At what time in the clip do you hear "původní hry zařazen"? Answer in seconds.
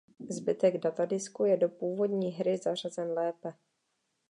1.69-3.11